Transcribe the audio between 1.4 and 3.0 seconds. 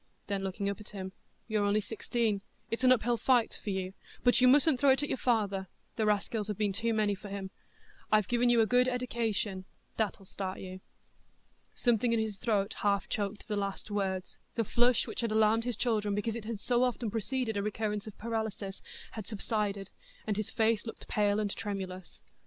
"You're only sixteen; it's an